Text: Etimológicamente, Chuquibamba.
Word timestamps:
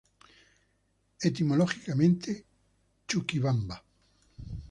Etimológicamente, 1.19 2.43
Chuquibamba. 3.07 3.85